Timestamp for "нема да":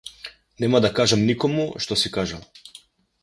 0.63-0.89